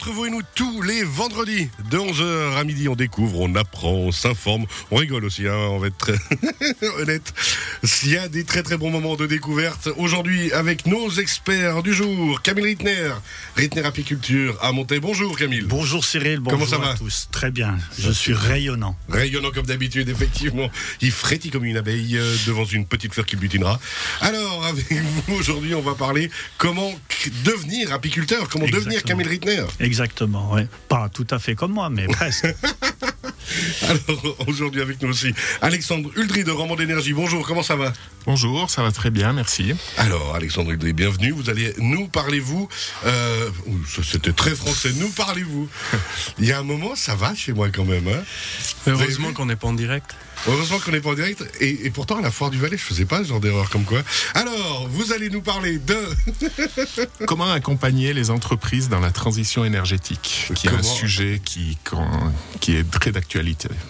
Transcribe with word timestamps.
entre 0.00 0.12
vous 0.12 0.24
et 0.24 0.30
nous 0.30 0.40
tous 0.80 0.86
les 0.86 1.04
vendredis 1.04 1.68
de 1.90 1.98
11h 1.98 2.56
à 2.56 2.64
midi. 2.64 2.88
On 2.88 2.94
découvre, 2.94 3.40
on 3.40 3.54
apprend, 3.54 3.92
on 3.92 4.12
s'informe, 4.12 4.64
on 4.90 4.96
rigole 4.96 5.26
aussi, 5.26 5.46
hein, 5.46 5.54
on 5.54 5.78
va 5.78 5.88
être 5.88 5.98
très 5.98 6.14
honnête. 7.00 7.34
S'il 7.84 8.12
y 8.12 8.16
a 8.16 8.28
des 8.28 8.44
très 8.44 8.62
très 8.62 8.78
bons 8.78 8.90
moments 8.90 9.16
de 9.16 9.26
découverte 9.26 9.90
aujourd'hui 9.98 10.50
avec 10.52 10.86
nos 10.86 11.10
experts 11.10 11.82
du 11.82 11.92
jour, 11.92 12.40
Camille 12.40 12.64
Rittner, 12.64 13.10
Rittner 13.56 13.84
Apiculture 13.84 14.56
à 14.62 14.72
Monté. 14.72 15.00
Bonjour 15.00 15.36
Camille. 15.36 15.64
Bonjour 15.66 16.02
Cyril, 16.02 16.40
bonjour 16.40 16.60
Comment 16.60 16.70
ça 16.70 16.78
va 16.78 16.92
à 16.92 16.96
tous. 16.96 17.28
Très 17.30 17.50
bien, 17.50 17.76
je 17.98 18.10
suis 18.10 18.32
rayonnant. 18.32 18.96
Rayonnant 19.10 19.50
comme 19.50 19.66
d'habitude, 19.66 20.08
effectivement. 20.08 20.70
Il 21.02 21.12
frétille 21.12 21.50
comme 21.50 21.66
une 21.66 21.76
abeille 21.76 22.16
euh, 22.16 22.36
devant 22.46 22.64
une 22.64 22.86
petite 22.86 23.12
fleur 23.12 23.26
qui 23.26 23.36
butinera. 23.36 23.78
Alors, 24.22 24.64
avec 24.64 24.86
vous 25.26 25.34
aujourd'hui, 25.34 25.74
on 25.74 25.82
va 25.82 25.94
parler 25.94 26.30
comment 26.56 26.90
devenir 27.44 27.92
apiculteur, 27.92 28.48
comment 28.48 28.66
devenir. 28.66 29.02
Camille 29.02 29.26
Rittner. 29.28 29.64
Exactement, 29.78 30.52
ouais. 30.52 30.69
Pas 30.88 31.08
tout 31.08 31.26
à 31.30 31.38
fait 31.38 31.54
comme 31.54 31.72
moi, 31.72 31.90
mais 31.90 32.06
presque. 32.06 32.46
Alors, 33.82 34.36
aujourd'hui 34.46 34.80
avec 34.80 35.00
nous 35.02 35.08
aussi, 35.10 35.32
Alexandre 35.62 36.10
Uldry 36.16 36.44
de 36.44 36.50
Roman 36.50 36.76
d'énergie. 36.76 37.12
Bonjour, 37.12 37.46
comment 37.46 37.62
ça 37.62 37.76
va? 37.76 37.92
Bonjour, 38.26 38.70
ça 38.70 38.82
va 38.82 38.92
très 38.92 39.10
bien, 39.10 39.32
merci. 39.32 39.72
Alors, 39.96 40.34
Alexandre 40.34 40.70
Uldry, 40.72 40.92
bienvenue. 40.92 41.30
Vous 41.32 41.48
allez 41.50 41.72
nous 41.78 42.06
parlez-vous. 42.08 42.68
Euh, 43.06 43.50
C'était 44.02 44.32
très 44.32 44.54
français. 44.54 44.90
Nous 44.96 45.08
parlez-vous. 45.08 45.68
Il 46.38 46.44
y 46.44 46.52
a 46.52 46.58
un 46.58 46.62
moment, 46.62 46.94
ça 46.94 47.14
va 47.14 47.34
chez 47.34 47.52
moi 47.52 47.70
quand 47.70 47.84
même. 47.84 48.06
Hein 48.08 48.22
Heureusement 48.86 49.32
qu'on 49.32 49.46
n'est 49.46 49.56
pas 49.56 49.68
en 49.68 49.72
direct. 49.72 50.14
Heureusement 50.48 50.78
qu'on 50.78 50.92
n'est 50.92 51.00
pas 51.00 51.10
en 51.10 51.14
direct. 51.14 51.44
Et, 51.60 51.86
et 51.86 51.90
pourtant, 51.90 52.18
à 52.18 52.22
la 52.22 52.30
foire 52.30 52.50
du 52.50 52.58
Valais, 52.58 52.78
je 52.78 52.82
faisais 52.82 53.04
pas 53.04 53.22
ce 53.22 53.28
genre 53.28 53.40
d'erreur 53.40 53.68
comme 53.68 53.84
quoi. 53.84 54.00
Alors, 54.34 54.88
vous 54.90 55.12
allez 55.12 55.28
nous 55.28 55.42
parler 55.42 55.78
de. 55.78 55.96
Comment 57.26 57.50
accompagner 57.50 58.12
les 58.14 58.30
entreprises 58.30 58.88
dans 58.88 59.00
la 59.00 59.10
transition 59.10 59.64
énergétique, 59.64 60.50
qui 60.54 60.66
est 60.66 60.70
un 60.70 60.82
sujet 60.82 61.40
qui, 61.44 61.76
quand- 61.84 62.32
qui 62.60 62.74
est 62.76 62.90
très 62.90 63.12
d'actualité. 63.12 63.29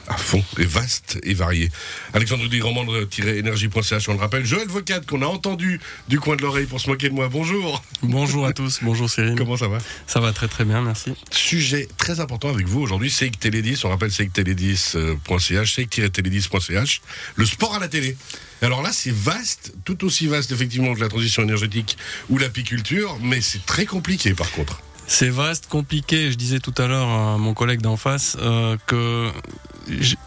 À 0.08 0.16
fond, 0.16 0.44
et 0.58 0.64
vaste 0.64 1.18
et 1.22 1.34
varié. 1.34 1.70
Alexandre 2.12 2.44
Uldry, 2.44 2.60
roman-énergie.ch, 2.60 4.08
on 4.08 4.12
le 4.12 4.18
rappelle. 4.18 4.44
Joël 4.44 4.68
Vocade, 4.68 5.06
qu'on 5.06 5.22
a 5.22 5.26
entendu 5.26 5.80
du 6.08 6.20
coin 6.20 6.36
de 6.36 6.42
l'oreille 6.42 6.66
pour 6.66 6.80
se 6.80 6.90
moquer 6.90 7.08
de 7.08 7.14
moi. 7.14 7.28
Bonjour. 7.28 7.82
Bonjour 8.02 8.46
à 8.46 8.52
tous, 8.52 8.80
bonjour 8.82 9.08
Cyril. 9.08 9.36
Comment 9.38 9.56
ça 9.56 9.68
va? 9.68 9.78
Ça 10.06 10.20
va 10.20 10.32
très 10.32 10.48
très 10.48 10.64
bien, 10.64 10.82
merci. 10.82 11.12
Sujet 11.30 11.88
très 11.96 12.20
important 12.20 12.50
avec 12.50 12.66
vous 12.66 12.80
aujourd'hui, 12.80 13.10
c'est 13.10 13.30
Télé10, 13.30 13.86
on 13.86 13.88
rappelle 13.88 14.12
c'est 14.12 14.30
télé10.ch, 14.30 15.74
c'est 15.74 15.88
télé10.ch, 15.88 17.00
le 17.36 17.46
sport 17.46 17.74
à 17.74 17.78
la 17.78 17.88
télé. 17.88 18.16
Alors 18.62 18.82
là, 18.82 18.90
c'est 18.92 19.14
vaste, 19.14 19.72
tout 19.84 20.04
aussi 20.04 20.26
vaste 20.26 20.52
effectivement 20.52 20.94
que 20.94 21.00
la 21.00 21.08
transition 21.08 21.42
énergétique 21.42 21.96
ou 22.28 22.36
l'apiculture, 22.36 23.16
mais 23.22 23.40
c'est 23.40 23.64
très 23.64 23.86
compliqué 23.86 24.34
par 24.34 24.50
contre. 24.50 24.82
C'est 25.12 25.28
vaste, 25.28 25.66
compliqué. 25.66 26.30
Je 26.30 26.36
disais 26.36 26.60
tout 26.60 26.72
à 26.78 26.86
l'heure 26.86 27.08
à 27.08 27.36
mon 27.36 27.52
collègue 27.52 27.80
d'en 27.80 27.96
face 27.96 28.36
euh, 28.40 28.76
que 28.86 29.28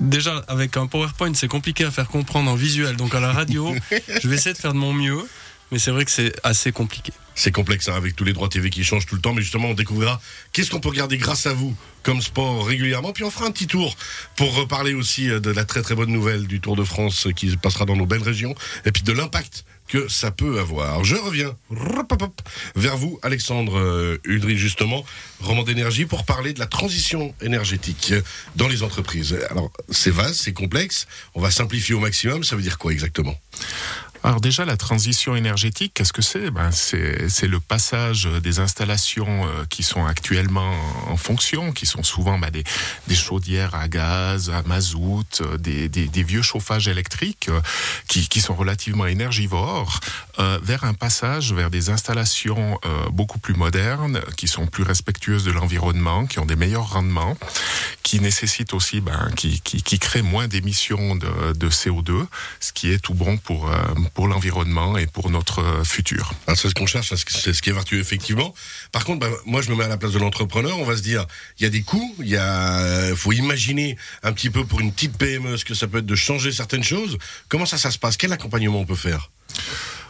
déjà 0.02 0.44
avec 0.50 0.76
un 0.76 0.88
PowerPoint, 0.88 1.34
c'est 1.36 1.48
compliqué 1.48 1.86
à 1.86 1.90
faire 1.90 2.10
comprendre 2.10 2.52
en 2.52 2.56
visuel. 2.56 2.98
Donc 2.98 3.16
à 3.16 3.22
la 3.22 3.32
radio, 3.32 3.74
je 4.22 4.28
vais 4.28 4.36
essayer 4.36 4.52
de 4.52 4.58
faire 4.58 4.74
de 4.74 4.78
mon 4.78 4.92
mieux, 4.92 5.26
mais 5.72 5.80
c'est 5.80 5.92
vrai 5.92 6.04
que 6.04 6.12
c'est 6.12 6.34
assez 6.44 6.74
compliqué. 6.74 7.14
C'est 7.34 7.54
complexe 7.54 7.88
hein, 7.88 7.96
avec 7.96 8.18
tous 8.18 8.26
les 8.26 8.34
droits 8.34 8.50
TV 8.50 8.70
qui 8.70 8.84
changent 8.84 9.06
tout 9.06 9.16
le 9.16 9.22
temps, 9.22 9.34
mais 9.34 9.42
justement 9.42 9.70
on 9.70 9.74
découvrira 9.74 10.20
qu'est-ce 10.52 10.70
qu'on 10.70 10.82
peut 10.82 10.90
regarder 10.90 11.18
grâce 11.18 11.46
à 11.46 11.54
vous 11.54 11.74
comme 12.04 12.22
sport 12.22 12.68
régulièrement. 12.68 13.14
Puis 13.14 13.24
on 13.24 13.32
fera 13.32 13.46
un 13.46 13.52
petit 13.52 13.68
tour 13.68 13.96
pour 14.36 14.54
reparler 14.54 14.94
aussi 14.94 15.30
euh, 15.30 15.40
de 15.40 15.50
la 15.50 15.64
très 15.64 15.82
très 15.82 15.96
bonne 15.96 16.12
nouvelle 16.12 16.46
du 16.46 16.60
Tour 16.60 16.76
de 16.76 16.84
France 16.84 17.28
euh, 17.28 17.32
qui 17.32 17.56
passera 17.56 17.86
dans 17.86 17.96
nos 17.96 18.06
belles 18.06 18.22
régions 18.22 18.54
et 18.86 18.92
puis 18.92 19.04
de 19.04 19.14
l'impact 19.14 19.64
que 19.88 20.08
ça 20.08 20.32
peut 20.32 20.60
avoir. 20.60 21.04
Je 21.04 21.16
reviens 21.16 21.56
vers 22.76 22.98
vous, 22.98 23.20
Alexandre 23.22 23.78
euh, 23.78 24.18
Uldry, 24.24 24.58
justement, 24.58 25.06
roman 25.42 25.64
d'énergie, 25.64 26.06
pour 26.06 26.26
parler 26.26 26.54
de 26.54 26.60
la 26.60 26.66
transition 26.66 27.34
énergétique 27.42 28.14
dans 28.56 28.68
les 28.68 28.84
entreprises. 28.84 29.38
Alors, 29.50 29.72
c'est 29.90 30.12
vaste, 30.12 30.42
c'est 30.42 30.54
complexe, 30.54 31.08
on 31.36 31.42
va 31.42 31.52
simplifier 31.52 31.96
au 31.96 32.00
maximum, 32.00 32.44
ça 32.44 32.56
veut 32.56 32.62
dire 32.62 32.78
quoi 32.78 32.92
exactement? 32.92 33.40
Alors 34.26 34.40
déjà, 34.40 34.64
la 34.64 34.78
transition 34.78 35.36
énergétique, 35.36 35.92
qu'est-ce 35.94 36.14
que 36.14 36.22
c'est? 36.22 36.50
Ben, 36.50 36.72
c'est, 36.72 37.46
le 37.46 37.60
passage 37.60 38.24
des 38.42 38.60
installations 38.60 39.46
euh, 39.46 39.66
qui 39.70 39.84
sont 39.84 40.06
actuellement 40.06 40.74
en 41.08 41.18
fonction, 41.18 41.74
qui 41.74 41.86
sont 41.86 42.04
souvent 42.04 42.40
ben, 42.40 42.50
des, 42.50 42.64
des 43.10 43.16
chaudières 43.16 43.76
à 43.76 43.90
gaz, 43.90 44.50
à 44.50 44.62
mazout, 44.64 45.42
euh, 45.42 45.58
des, 45.58 45.90
des, 45.90 46.08
des 46.08 46.24
vieux 46.24 46.42
chauffages 46.42 46.88
électriques 46.88 47.50
euh, 47.50 47.60
qui, 48.08 48.30
qui 48.30 48.40
sont 48.40 48.56
relativement 48.56 49.06
énergivores, 49.08 50.00
vers 50.64 50.84
un 50.84 50.94
passage 50.94 51.54
vers 51.54 51.70
des 51.70 51.90
installations 51.90 52.80
beaucoup 53.12 53.40
plus 53.40 53.54
modernes, 53.54 54.22
qui 54.36 54.48
sont 54.48 54.66
plus 54.66 54.84
respectueuses 54.84 55.44
de 55.44 55.52
l'environnement, 55.52 56.26
qui 56.26 56.40
ont 56.40 56.46
des 56.46 56.56
meilleurs 56.56 56.94
rendements, 56.94 57.38
qui 58.02 58.20
nécessitent 58.20 58.74
aussi, 58.74 59.00
ben, 59.00 59.30
qui, 59.36 59.62
qui, 59.62 59.84
qui 59.84 60.00
créent 60.00 60.24
moins 60.24 60.48
d'émissions 60.48 61.16
de, 61.16 61.54
de 61.54 61.70
CO2, 61.70 62.26
ce 62.60 62.74
qui 62.74 62.92
est 62.92 63.00
tout 63.00 63.14
bon 63.14 63.38
pour, 63.38 63.70
pour 64.14 64.28
l'environnement 64.28 64.98
et 64.98 65.08
pour 65.08 65.30
notre 65.30 65.60
euh, 65.60 65.84
futur. 65.84 66.34
C'est 66.56 66.70
ce 66.70 66.74
qu'on 66.74 66.86
cherche, 66.86 67.14
c'est 67.16 67.54
ce 67.54 67.62
qui 67.62 67.70
est 67.70 67.74
vertueux 67.74 68.00
effectivement. 68.00 68.54
Par 68.92 69.06
contre, 69.06 69.20
bah, 69.20 69.36
moi 69.46 69.62
je 69.62 69.70
me 69.70 69.76
mets 69.76 69.84
à 69.84 69.88
la 69.88 69.98
place 69.98 70.12
de 70.12 70.20
l'entrepreneur, 70.20 70.78
on 70.80 70.86
va 70.86 70.98
se 70.98 71.02
dire, 71.02 71.26
il 71.60 71.64
y 71.64 71.66
a 71.66 71.70
des 71.70 71.82
coûts, 71.82 72.16
il 72.20 72.28
y 72.28 72.38
a, 72.38 72.80
euh, 72.80 73.16
faut 73.16 73.32
imaginer 73.32 73.98
un 74.22 74.34
petit 74.34 74.50
peu 74.50 74.66
pour 74.66 74.80
une 74.82 74.92
petite 74.92 75.18
PME 75.18 75.58
ce 75.58 75.66
que 75.66 75.74
ça 75.74 75.88
peut 75.88 76.00
être 76.00 76.06
de 76.06 76.16
changer 76.16 76.52
certaines 76.52 76.84
choses. 76.84 77.18
Comment 77.50 77.66
ça, 77.66 77.78
ça 77.78 77.92
se 77.92 77.98
passe? 77.98 78.18
Quel 78.18 78.32
accompagnement 78.34 78.80
on 78.80 78.86
peut 78.86 78.96
faire? 78.96 79.30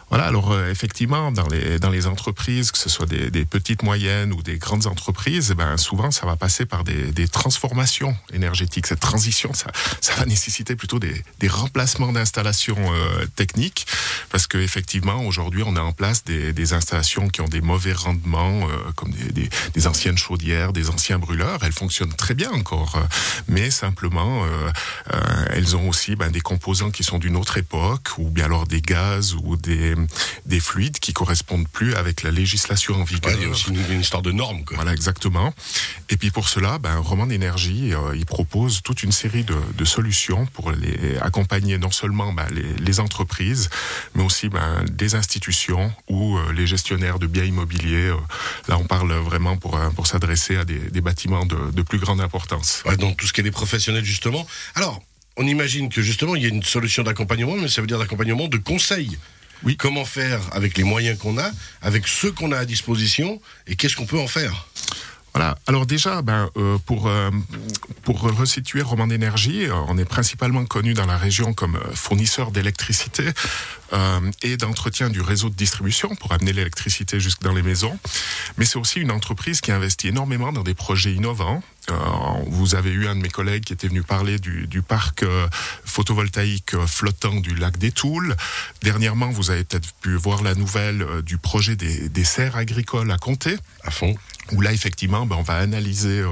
Voilà, 0.08 0.26
alors 0.26 0.52
euh, 0.52 0.70
effectivement, 0.70 1.32
dans 1.32 1.46
les, 1.48 1.78
dans 1.78 1.90
les 1.90 2.06
entreprises, 2.06 2.70
que 2.70 2.78
ce 2.78 2.88
soit 2.88 3.06
des, 3.06 3.30
des 3.30 3.44
petites, 3.44 3.82
moyennes 3.82 4.32
ou 4.32 4.42
des 4.42 4.58
grandes 4.58 4.86
entreprises, 4.86 5.50
eh 5.52 5.54
ben, 5.54 5.76
souvent 5.76 6.10
ça 6.10 6.26
va 6.26 6.36
passer 6.36 6.66
par 6.66 6.84
des, 6.84 7.12
des 7.12 7.28
transformations 7.28 8.16
énergétiques. 8.32 8.86
Cette 8.86 9.00
transition, 9.00 9.52
ça, 9.52 9.70
ça 10.00 10.14
va 10.14 10.26
nécessiter 10.26 10.76
plutôt 10.76 10.98
des, 10.98 11.22
des 11.40 11.48
remplacements 11.48 12.12
d'installations 12.12 12.76
euh, 12.78 13.26
techniques, 13.36 13.86
parce 14.30 14.46
qu'effectivement, 14.46 15.24
aujourd'hui, 15.24 15.62
on 15.66 15.76
a 15.76 15.80
en 15.80 15.92
place 15.92 16.24
des, 16.24 16.72
installations 16.72 17.28
qui 17.28 17.40
ont 17.42 17.48
des 17.48 17.60
mauvais 17.60 17.92
rendements, 17.92 18.68
euh, 18.68 18.92
comme 18.96 19.12
des 19.12 19.86
anciennes 19.86 20.16
chaudières, 20.16 20.72
des 20.72 20.90
anciens 20.90 21.18
brûleurs. 21.18 21.60
Elles 21.62 21.72
fonctionnent 21.72 22.14
très 22.14 22.34
bien 22.34 22.50
encore, 22.50 22.96
euh, 22.96 23.04
mais 23.48 23.70
simplement, 23.70 24.44
euh, 24.44 24.70
euh, 25.12 25.44
elles 25.50 25.76
ont 25.76 25.88
aussi 25.88 26.16
ben, 26.16 26.30
des 26.30 26.40
composants 26.40 26.90
qui 26.90 27.04
sont 27.04 27.18
d'une 27.18 27.36
autre 27.36 27.58
époque, 27.58 28.10
ou 28.18 28.30
bien 28.30 28.46
alors 28.46 28.66
des 28.66 28.80
gaz 28.80 29.34
ou 29.34 29.56
des, 29.56 29.93
des 30.46 30.60
fluides 30.60 30.98
qui 30.98 31.12
correspondent 31.12 31.68
plus 31.68 31.94
avec 31.94 32.22
la 32.22 32.30
législation 32.30 32.94
en 33.00 33.04
vigueur. 33.04 33.32
Ouais, 33.32 33.38
Il 33.40 33.44
y 33.44 33.46
a 33.46 33.50
aussi 33.50 33.70
une, 33.70 33.92
une 33.92 34.00
histoire 34.00 34.22
de 34.22 34.32
normes. 34.32 34.64
Quoi. 34.64 34.76
Voilà, 34.76 34.92
exactement. 34.92 35.54
Et 36.10 36.16
puis 36.16 36.30
pour 36.30 36.48
cela, 36.48 36.78
ben, 36.78 36.96
Roman 36.98 37.26
d'énergie, 37.26 37.94
euh, 37.94 38.14
il 38.16 38.26
propose 38.26 38.82
toute 38.82 39.02
une 39.02 39.12
série 39.12 39.44
de, 39.44 39.56
de 39.76 39.84
solutions 39.84 40.46
pour 40.46 40.72
les 40.72 41.18
accompagner 41.18 41.78
non 41.78 41.90
seulement 41.90 42.32
ben, 42.32 42.46
les, 42.52 42.74
les 42.74 43.00
entreprises, 43.00 43.70
mais 44.14 44.22
aussi 44.22 44.48
ben, 44.48 44.84
des 44.90 45.14
institutions 45.14 45.92
ou 46.08 46.36
euh, 46.36 46.52
les 46.52 46.66
gestionnaires 46.66 47.18
de 47.18 47.26
biens 47.26 47.44
immobiliers. 47.44 48.08
Euh, 48.08 48.16
Là, 48.68 48.78
on 48.78 48.84
parle 48.84 49.12
vraiment 49.12 49.56
pour, 49.56 49.78
pour 49.94 50.06
s'adresser 50.06 50.56
à 50.56 50.64
des, 50.64 50.78
des 50.78 51.00
bâtiments 51.00 51.44
de, 51.44 51.70
de 51.70 51.82
plus 51.82 51.98
grande 51.98 52.20
importance. 52.20 52.82
Ouais, 52.86 52.96
donc 52.96 53.16
tout 53.16 53.26
ce 53.26 53.32
qui 53.32 53.40
est 53.40 53.44
les 53.44 53.50
professionnels 53.50 54.04
justement. 54.04 54.46
Alors, 54.74 55.02
on 55.36 55.46
imagine 55.46 55.88
que 55.88 56.00
justement 56.02 56.34
il 56.34 56.42
y 56.42 56.46
a 56.46 56.48
une 56.48 56.62
solution 56.62 57.02
d'accompagnement, 57.02 57.56
mais 57.56 57.68
ça 57.68 57.80
veut 57.80 57.86
dire 57.86 57.98
d'accompagnement 57.98 58.48
de 58.48 58.56
conseil. 58.56 59.18
Oui. 59.64 59.76
Comment 59.76 60.04
faire 60.04 60.40
avec 60.52 60.76
les 60.76 60.84
moyens 60.84 61.18
qu'on 61.18 61.38
a, 61.38 61.50
avec 61.82 62.06
ceux 62.06 62.32
qu'on 62.32 62.52
a 62.52 62.58
à 62.58 62.64
disposition, 62.64 63.40
et 63.66 63.76
qu'est-ce 63.76 63.96
qu'on 63.96 64.06
peut 64.06 64.20
en 64.20 64.28
faire? 64.28 64.68
Voilà. 65.34 65.58
Alors 65.66 65.84
déjà, 65.84 66.22
ben, 66.22 66.48
euh, 66.56 66.78
pour, 66.86 67.08
euh, 67.08 67.30
pour 68.04 68.20
resituer 68.20 68.82
Roman 68.82 69.08
d'énergie, 69.08 69.64
euh, 69.64 69.74
on 69.88 69.98
est 69.98 70.04
principalement 70.04 70.64
connu 70.64 70.94
dans 70.94 71.06
la 71.06 71.16
région 71.16 71.52
comme 71.52 71.76
fournisseur 71.92 72.52
d'électricité 72.52 73.24
et 74.42 74.56
d'entretien 74.56 75.08
du 75.08 75.20
réseau 75.20 75.50
de 75.50 75.54
distribution 75.54 76.16
pour 76.16 76.32
amener 76.32 76.52
l'électricité 76.52 77.20
jusque 77.20 77.42
dans 77.42 77.52
les 77.52 77.62
maisons. 77.62 77.96
Mais 78.58 78.64
c'est 78.64 78.78
aussi 78.78 78.98
une 78.98 79.12
entreprise 79.12 79.60
qui 79.60 79.70
investit 79.70 80.08
énormément 80.08 80.52
dans 80.52 80.64
des 80.64 80.74
projets 80.74 81.12
innovants. 81.12 81.62
Euh, 81.90 81.94
vous 82.46 82.74
avez 82.74 82.90
eu 82.90 83.06
un 83.08 83.14
de 83.16 83.20
mes 83.20 83.28
collègues 83.28 83.64
qui 83.64 83.72
était 83.72 83.88
venu 83.88 84.02
parler 84.02 84.38
du, 84.38 84.66
du 84.66 84.80
parc 84.82 85.22
euh, 85.22 85.46
photovoltaïque 85.84 86.74
euh, 86.74 86.86
flottant 86.86 87.34
du 87.40 87.54
lac 87.54 87.78
des 87.78 87.92
Toules. 87.92 88.34
Dernièrement, 88.82 89.30
vous 89.30 89.50
avez 89.50 89.64
peut-être 89.64 89.92
pu 90.00 90.14
voir 90.16 90.42
la 90.42 90.54
nouvelle 90.54 91.06
du 91.22 91.36
projet 91.38 91.76
des, 91.76 92.08
des 92.08 92.24
serres 92.24 92.56
agricoles 92.56 93.10
à 93.10 93.18
Comté 93.18 93.56
À 93.82 93.90
fond. 93.90 94.14
où 94.52 94.60
là, 94.60 94.72
effectivement, 94.72 95.26
ben, 95.26 95.36
on 95.36 95.42
va 95.42 95.56
analyser 95.58 96.24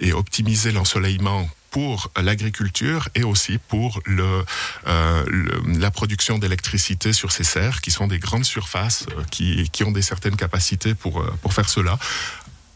et 0.00 0.12
optimiser 0.12 0.72
l'ensoleillement 0.72 1.48
pour 1.70 2.10
l'agriculture 2.20 3.08
et 3.14 3.22
aussi 3.22 3.58
pour 3.68 4.00
le, 4.04 4.42
euh, 4.88 5.24
le- 5.28 5.62
la 5.78 5.92
production 5.92 6.36
d'électricité 6.38 7.12
sur 7.12 7.30
ces 7.30 7.44
serres, 7.44 7.80
qui 7.80 7.92
sont 7.92 8.08
des 8.08 8.18
grandes 8.18 8.44
surfaces 8.44 9.06
euh, 9.16 9.22
qui, 9.30 9.70
qui 9.70 9.84
ont 9.84 9.92
des 9.92 10.02
certaines 10.02 10.34
capacités 10.34 10.96
pour, 10.96 11.20
euh, 11.20 11.32
pour 11.42 11.54
faire 11.54 11.68
cela 11.68 11.96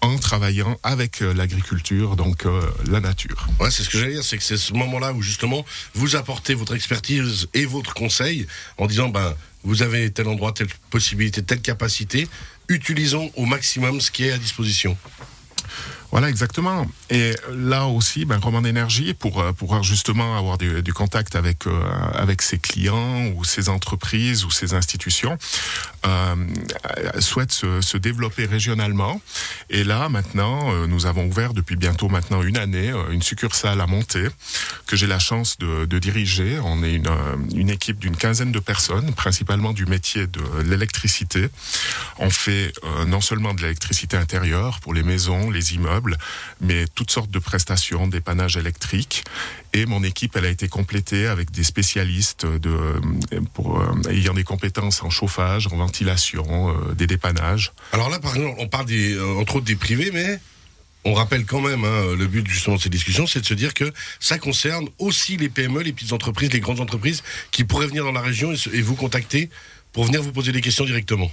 en 0.04 0.18
travaillant 0.18 0.78
avec 0.82 1.22
euh, 1.22 1.32
l'agriculture, 1.32 2.14
donc 2.14 2.44
euh, 2.44 2.60
la 2.90 3.00
nature. 3.00 3.48
Ouais, 3.58 3.70
c'est 3.70 3.82
ce 3.82 3.88
que 3.88 3.98
j'allais 3.98 4.12
dire, 4.12 4.24
c'est 4.24 4.36
que 4.36 4.42
c'est 4.42 4.58
ce 4.58 4.74
moment-là 4.74 5.14
où 5.14 5.22
justement 5.22 5.64
vous 5.94 6.14
apportez 6.14 6.52
votre 6.52 6.74
expertise 6.74 7.48
et 7.54 7.64
votre 7.64 7.94
conseil 7.94 8.46
en 8.76 8.86
disant 8.86 9.08
ben 9.08 9.34
vous 9.62 9.82
avez 9.82 10.10
tel 10.10 10.28
endroit, 10.28 10.52
telle 10.52 10.68
possibilité, 10.90 11.42
telle 11.42 11.62
capacité, 11.62 12.28
utilisons 12.68 13.32
au 13.36 13.46
maximum 13.46 14.00
ce 14.02 14.10
qui 14.10 14.24
est 14.24 14.32
à 14.32 14.38
disposition. 14.38 14.96
Voilà, 16.14 16.30
exactement. 16.30 16.86
Et 17.10 17.34
là 17.50 17.86
aussi, 17.86 18.24
ben, 18.24 18.38
Roman 18.38 18.62
d'énergie, 18.62 19.14
pour 19.14 19.40
euh, 19.40 19.52
pouvoir 19.52 19.82
justement 19.82 20.38
avoir 20.38 20.58
du, 20.58 20.92
contact 20.92 21.34
avec, 21.34 21.66
euh, 21.66 21.72
avec 22.12 22.40
ses 22.40 22.58
clients 22.58 23.26
ou 23.34 23.42
ses 23.42 23.68
entreprises 23.68 24.44
ou 24.44 24.50
ses 24.52 24.74
institutions, 24.74 25.36
euh, 26.06 26.36
souhaite 27.18 27.50
se, 27.50 27.96
développer 27.96 28.46
régionalement. 28.46 29.20
Et 29.70 29.82
là, 29.82 30.08
maintenant, 30.08 30.86
nous 30.86 31.06
avons 31.06 31.26
ouvert 31.26 31.52
depuis 31.52 31.74
bientôt 31.74 32.08
maintenant 32.08 32.42
une 32.42 32.58
année 32.58 32.92
une 33.10 33.22
succursale 33.22 33.80
à 33.80 33.86
monter 33.88 34.28
que 34.86 34.94
j'ai 34.94 35.08
la 35.08 35.18
chance 35.18 35.58
de, 35.58 35.84
de, 35.84 35.98
diriger. 35.98 36.60
On 36.62 36.84
est 36.84 36.94
une, 36.94 37.10
une 37.54 37.70
équipe 37.70 37.98
d'une 37.98 38.16
quinzaine 38.16 38.52
de 38.52 38.60
personnes, 38.60 39.14
principalement 39.14 39.72
du 39.72 39.86
métier 39.86 40.26
de 40.26 40.42
l'électricité. 40.64 41.48
On 42.18 42.30
fait 42.30 42.72
non 43.06 43.20
seulement 43.20 43.54
de 43.54 43.62
l'électricité 43.62 44.16
intérieure 44.16 44.80
pour 44.80 44.92
les 44.92 45.02
maisons, 45.02 45.50
les 45.50 45.74
immeubles, 45.74 46.03
mais 46.60 46.84
toutes 46.94 47.10
sortes 47.10 47.30
de 47.30 47.38
prestations, 47.38 48.06
dépannage 48.06 48.56
électrique. 48.56 49.24
Et 49.72 49.86
mon 49.86 50.02
équipe, 50.04 50.36
elle 50.36 50.44
a 50.44 50.50
été 50.50 50.68
complétée 50.68 51.26
avec 51.26 51.50
des 51.50 51.64
spécialistes 51.64 52.46
pour, 53.54 53.80
euh, 53.80 54.10
ayant 54.10 54.34
des 54.34 54.44
compétences 54.44 55.02
en 55.02 55.10
chauffage, 55.10 55.66
en 55.66 55.76
ventilation, 55.76 56.70
euh, 56.70 56.94
des 56.94 57.06
dépannages. 57.06 57.72
Alors 57.92 58.08
là, 58.08 58.18
par 58.18 58.36
exemple, 58.36 58.56
on 58.58 58.68
parle 58.68 58.86
euh, 58.90 59.40
entre 59.40 59.56
autres 59.56 59.66
des 59.66 59.76
privés, 59.76 60.10
mais 60.12 60.38
on 61.04 61.12
rappelle 61.12 61.44
quand 61.44 61.60
même, 61.60 61.84
hein, 61.84 62.14
le 62.16 62.26
but 62.26 62.46
justement 62.48 62.76
de 62.76 62.80
ces 62.80 62.88
discussions, 62.88 63.26
c'est 63.26 63.40
de 63.40 63.46
se 63.46 63.54
dire 63.54 63.74
que 63.74 63.92
ça 64.20 64.38
concerne 64.38 64.88
aussi 64.98 65.36
les 65.36 65.48
PME, 65.48 65.82
les 65.82 65.92
petites 65.92 66.12
entreprises, 66.12 66.52
les 66.52 66.60
grandes 66.60 66.80
entreprises 66.80 67.22
qui 67.50 67.64
pourraient 67.64 67.86
venir 67.86 68.04
dans 68.04 68.12
la 68.12 68.22
région 68.22 68.52
et 68.72 68.80
vous 68.80 68.94
contacter 68.94 69.50
pour 69.92 70.04
venir 70.04 70.22
vous 70.22 70.32
poser 70.32 70.52
des 70.52 70.60
questions 70.60 70.84
directement. 70.84 71.30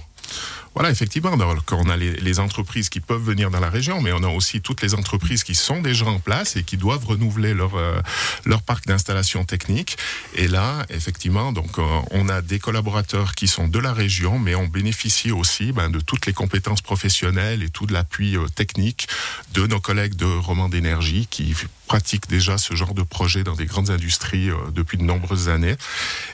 Voilà, 0.74 0.90
effectivement, 0.90 1.32
on 1.34 1.88
a 1.90 1.96
les, 1.96 2.40
entreprises 2.40 2.88
qui 2.88 3.00
peuvent 3.00 3.22
venir 3.22 3.50
dans 3.50 3.60
la 3.60 3.68
région, 3.68 4.00
mais 4.00 4.10
on 4.12 4.22
a 4.22 4.28
aussi 4.28 4.62
toutes 4.62 4.80
les 4.80 4.94
entreprises 4.94 5.44
qui 5.44 5.54
sont 5.54 5.82
déjà 5.82 6.06
en 6.06 6.18
place 6.18 6.56
et 6.56 6.62
qui 6.62 6.78
doivent 6.78 7.04
renouveler 7.04 7.52
leur, 7.52 7.76
euh, 7.76 8.00
leur 8.46 8.62
parc 8.62 8.86
d'installation 8.86 9.44
technique. 9.44 9.98
Et 10.34 10.48
là, 10.48 10.86
effectivement, 10.88 11.52
donc, 11.52 11.78
euh, 11.78 11.82
on 12.10 12.30
a 12.30 12.40
des 12.40 12.58
collaborateurs 12.58 13.34
qui 13.34 13.48
sont 13.48 13.68
de 13.68 13.78
la 13.78 13.92
région, 13.92 14.38
mais 14.38 14.54
on 14.54 14.66
bénéficie 14.66 15.30
aussi 15.30 15.72
ben, 15.72 15.90
de 15.90 16.00
toutes 16.00 16.24
les 16.24 16.32
compétences 16.32 16.80
professionnelles 16.80 17.62
et 17.62 17.68
tout 17.68 17.84
de 17.84 17.92
l'appui 17.92 18.36
euh, 18.36 18.46
technique 18.48 19.08
de 19.52 19.66
nos 19.66 19.80
collègues 19.80 20.14
de 20.14 20.24
Roman 20.24 20.70
d'énergie 20.70 21.26
qui 21.28 21.54
pratiquent 21.86 22.28
déjà 22.30 22.56
ce 22.56 22.74
genre 22.74 22.94
de 22.94 23.02
projet 23.02 23.44
dans 23.44 23.54
des 23.54 23.66
grandes 23.66 23.90
industries 23.90 24.48
depuis 24.74 24.96
de 24.96 25.02
nombreuses 25.02 25.50
années. 25.50 25.76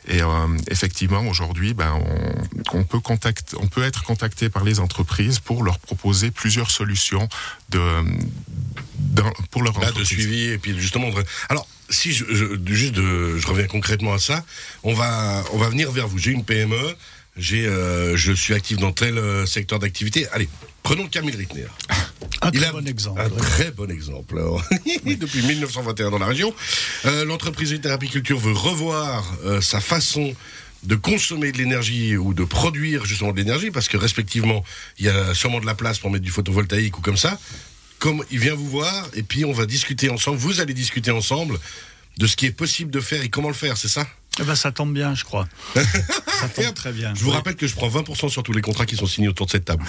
Et 0.06 0.20
effectivement, 0.70 1.26
aujourd'hui, 1.26 1.74
ben, 1.74 2.00
on, 2.72 2.84
peut 2.84 3.00
contacter, 3.00 3.56
on 3.58 3.66
peut 3.66 3.77
être 3.84 4.02
contacté 4.02 4.48
par 4.48 4.64
les 4.64 4.80
entreprises 4.80 5.38
pour 5.38 5.62
leur 5.62 5.78
proposer 5.78 6.30
plusieurs 6.30 6.70
solutions 6.70 7.28
de, 7.70 7.80
de 8.98 9.22
pour 9.50 9.62
leur 9.62 9.78
Là, 9.80 9.92
de 9.92 10.04
suivi 10.04 10.48
et 10.48 10.58
puis 10.58 10.78
justement. 10.78 11.10
Alors, 11.48 11.66
si 11.90 12.12
je, 12.12 12.24
je 12.34 12.46
juste 12.66 12.94
de, 12.94 13.36
je 13.38 13.46
reviens 13.46 13.66
concrètement 13.66 14.12
à 14.12 14.18
ça, 14.18 14.44
on 14.82 14.94
va 14.94 15.44
on 15.52 15.58
va 15.58 15.68
venir 15.68 15.90
vers 15.90 16.08
vous. 16.08 16.18
J'ai 16.18 16.32
une 16.32 16.44
PME. 16.44 16.96
J'ai, 17.36 17.66
euh, 17.66 18.16
je 18.16 18.32
suis 18.32 18.52
actif 18.52 18.78
dans 18.78 18.90
tel 18.90 19.16
euh, 19.16 19.46
secteur 19.46 19.78
d'activité. 19.78 20.26
Allez, 20.32 20.48
prenons 20.82 21.06
Camille 21.06 21.36
Rittner. 21.36 21.66
Un 22.42 22.50
très 22.50 22.72
bon 22.72 22.86
exemple. 22.86 23.20
Un 23.20 23.28
très 23.30 23.70
bon 23.70 23.90
exemple. 23.90 24.36
Depuis 25.06 25.42
1921 25.42 26.10
dans 26.10 26.18
la 26.18 26.26
région, 26.26 26.54
euh, 27.04 27.24
l'entreprise 27.24 27.78
Apiculture 27.84 28.38
veut 28.38 28.52
revoir 28.52 29.34
euh, 29.44 29.60
sa 29.60 29.80
façon 29.80 30.34
de 30.84 30.94
consommer 30.94 31.52
de 31.52 31.58
l'énergie 31.58 32.16
ou 32.16 32.34
de 32.34 32.44
produire 32.44 33.04
justement 33.04 33.32
de 33.32 33.36
l'énergie, 33.36 33.70
parce 33.70 33.88
que 33.88 33.96
respectivement, 33.96 34.64
il 34.98 35.06
y 35.06 35.08
a 35.08 35.34
sûrement 35.34 35.60
de 35.60 35.66
la 35.66 35.74
place 35.74 35.98
pour 35.98 36.10
mettre 36.10 36.24
du 36.24 36.30
photovoltaïque 36.30 36.98
ou 36.98 37.00
comme 37.00 37.16
ça. 37.16 37.38
Comme 37.98 38.24
il 38.30 38.38
vient 38.38 38.54
vous 38.54 38.68
voir, 38.68 39.08
et 39.14 39.22
puis 39.22 39.44
on 39.44 39.52
va 39.52 39.66
discuter 39.66 40.08
ensemble, 40.08 40.38
vous 40.38 40.60
allez 40.60 40.74
discuter 40.74 41.10
ensemble 41.10 41.58
de 42.18 42.26
ce 42.26 42.36
qui 42.36 42.46
est 42.46 42.52
possible 42.52 42.90
de 42.90 43.00
faire 43.00 43.22
et 43.22 43.28
comment 43.28 43.48
le 43.48 43.54
faire, 43.54 43.76
c'est 43.76 43.88
ça? 43.88 44.06
Eh 44.40 44.44
ben, 44.44 44.54
ça 44.54 44.70
tombe 44.70 44.94
bien, 44.94 45.14
je 45.16 45.24
crois. 45.24 45.48
ça 45.74 46.48
tombe 46.48 46.74
très 46.74 46.92
bien. 46.92 47.12
Je 47.14 47.24
vous 47.24 47.30
rappelle 47.30 47.56
que 47.56 47.66
je 47.66 47.74
prends 47.74 47.88
20% 47.88 48.28
sur 48.28 48.42
tous 48.44 48.52
les 48.52 48.62
contrats 48.62 48.86
qui 48.86 48.96
sont 48.96 49.06
signés 49.06 49.28
autour 49.28 49.46
de 49.46 49.50
cette 49.50 49.64
table. 49.64 49.84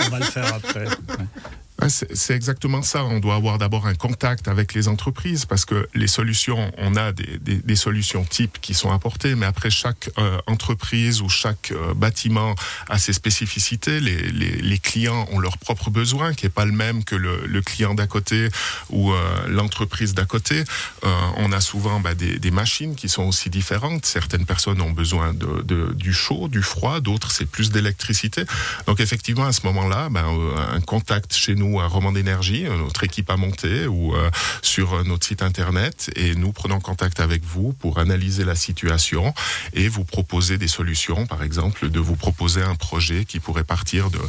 On 0.00 0.08
va 0.08 0.20
le 0.20 0.24
faire 0.24 0.54
après. 0.54 0.86
Ouais. 0.86 1.26
C'est 1.88 2.34
exactement 2.34 2.82
ça. 2.82 3.04
On 3.04 3.20
doit 3.20 3.34
avoir 3.34 3.58
d'abord 3.58 3.86
un 3.86 3.94
contact 3.94 4.48
avec 4.48 4.74
les 4.74 4.88
entreprises 4.88 5.44
parce 5.44 5.64
que 5.64 5.88
les 5.94 6.06
solutions, 6.06 6.72
on 6.78 6.96
a 6.96 7.12
des, 7.12 7.76
solutions 7.76 8.24
types 8.24 8.58
qui 8.60 8.74
sont 8.74 8.90
apportées, 8.90 9.34
mais 9.34 9.46
après 9.46 9.70
chaque 9.70 10.10
euh, 10.18 10.38
entreprise 10.46 11.20
ou 11.20 11.28
chaque 11.28 11.72
euh, 11.72 11.94
bâtiment 11.94 12.54
a 12.88 12.98
ses 12.98 13.12
spécificités. 13.12 14.00
Les, 14.00 14.78
clients 14.78 15.26
ont 15.32 15.38
leurs 15.38 15.58
propres 15.58 15.90
besoins, 15.90 16.34
qui 16.34 16.46
est 16.46 16.50
pas 16.50 16.64
le 16.66 16.72
même 16.72 17.02
que 17.02 17.16
le, 17.16 17.60
client 17.62 17.94
d'à 17.94 18.06
côté 18.06 18.48
ou 18.90 19.12
euh, 19.12 19.48
l'entreprise 19.48 20.14
d'à 20.14 20.26
côté. 20.26 20.62
on 21.02 21.50
a 21.50 21.60
souvent 21.60 21.98
bah, 22.00 22.14
des, 22.14 22.50
machines 22.50 22.94
qui 22.94 23.08
sont 23.08 23.24
aussi 23.24 23.50
différentes. 23.50 24.06
Certaines 24.06 24.46
personnes 24.46 24.80
ont 24.80 24.92
besoin 24.92 25.34
de, 25.34 25.92
du 25.94 26.12
chaud, 26.12 26.48
du 26.48 26.62
froid, 26.62 27.00
d'autres 27.00 27.30
c'est 27.30 27.46
plus 27.46 27.70
d'électricité. 27.70 28.44
Donc 28.86 29.00
effectivement, 29.00 29.46
à 29.46 29.52
ce 29.52 29.62
moment-là, 29.66 30.08
bah, 30.10 30.26
un 30.26 30.80
contact 30.80 31.34
chez 31.34 31.54
nous 31.54 31.75
un 31.80 31.86
roman 31.86 32.12
d'énergie, 32.12 32.64
notre 32.64 33.04
équipe 33.04 33.30
a 33.30 33.36
monté 33.36 33.86
ou 33.86 34.14
euh, 34.14 34.30
sur 34.62 35.04
notre 35.04 35.26
site 35.26 35.42
internet 35.42 36.10
et 36.16 36.34
nous 36.34 36.52
prenons 36.52 36.80
contact 36.80 37.20
avec 37.20 37.44
vous 37.44 37.72
pour 37.72 37.98
analyser 37.98 38.44
la 38.44 38.54
situation 38.54 39.34
et 39.72 39.88
vous 39.88 40.04
proposer 40.04 40.58
des 40.58 40.68
solutions, 40.68 41.26
par 41.26 41.42
exemple 41.42 41.88
de 41.88 42.00
vous 42.00 42.16
proposer 42.16 42.62
un 42.62 42.74
projet 42.74 43.24
qui 43.24 43.40
pourrait 43.40 43.64
partir 43.64 44.10
de, 44.10 44.20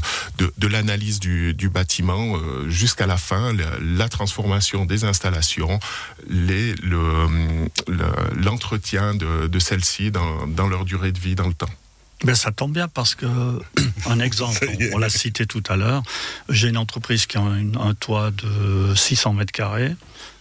de, 0.58 0.68
l'analyse 0.68 1.20
du, 1.20 1.70
bâtiment 1.70 2.38
euh, 2.38 2.70
jusqu'à 2.70 3.08
la 3.08 3.18
fin, 3.18 3.54
la, 3.54 4.10
transformation 4.10 4.86
des 4.86 5.04
installations, 5.04 5.80
l'entretien 8.36 9.14
le, 9.14 9.48
de, 9.48 9.60
celles-ci 9.60 10.12
dans 10.12 10.68
leur 10.68 10.86
durée 10.86 11.12
de 11.12 11.20
vie 11.20 11.36
dans 11.36 11.48
le 11.48 11.54
temps. 11.54 11.68
Ben, 12.24 12.36
ça 12.36 12.52
tombe 12.52 12.74
bien 12.74 12.88
parce 12.88 13.16
que, 13.16 13.26
un 14.08 14.20
exemple, 14.20 14.68
on, 14.92 14.96
on 14.96 14.98
l'a 14.98 15.10
cité 15.10 15.46
tout 15.46 15.64
à 15.70 15.76
l'heure, 15.76 16.04
j'ai 16.50 16.70
une 16.70 16.78
entreprise 16.78 17.26
qui 17.26 17.38
a 17.38 17.42
un 17.42 17.94
toit 17.94 18.32
de 18.32 18.96
600 18.96 19.34
mètres 19.34 19.52
carrés 19.52 19.96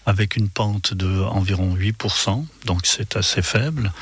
avec 0.06 0.36
une 0.36 0.48
pente 0.48 0.94
de 0.94 1.22
environ 1.24 1.74
8%, 1.74 2.44
donc 2.64 2.80
c'est 2.84 3.16
assez 3.16 3.42
faible, 3.42 3.92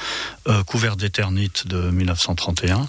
euh, 0.48 0.62
couvert 0.62 0.96
d'éternite 0.96 1.66
de 1.66 1.90
1931. 1.90 2.86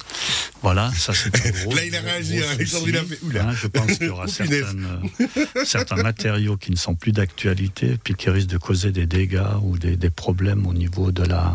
Voilà, 0.62 0.92
ça 0.98 1.14
c'est 1.14 1.32
gros. 1.64 1.74
Là, 1.74 1.86
il 1.86 1.96
a 1.96 2.02
réagi, 2.02 2.44
hein, 2.44 2.48
Alexandre, 2.52 2.90
il 2.90 2.98
a 2.98 3.04
fait. 3.04 3.40
Hein, 3.40 3.54
je 3.54 3.68
pense 3.68 3.94
qu'il 3.94 4.08
y 4.08 4.10
aura 4.10 4.26
euh, 4.42 5.66
certains 5.66 5.96
matériaux 5.96 6.58
qui 6.58 6.72
ne 6.72 6.76
sont 6.76 6.94
plus 6.94 7.14
d'actualité, 7.14 7.98
puis 8.04 8.16
qui 8.16 8.30
risquent 8.30 8.50
de 8.50 8.58
causer 8.58 8.92
des 8.92 9.06
dégâts 9.06 9.42
ou 9.62 9.78
des, 9.78 9.96
des 9.96 10.10
problèmes 10.10 10.68
au 10.68 10.74
niveau 10.74 11.14
de 11.14 11.24
la, 11.24 11.54